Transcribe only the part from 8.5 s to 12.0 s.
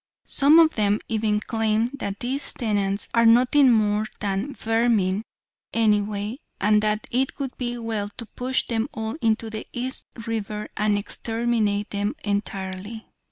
them all into the East River and exterminate